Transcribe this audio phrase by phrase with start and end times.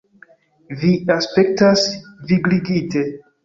[0.83, 1.87] Vi aspektas
[2.33, 3.09] vigligite.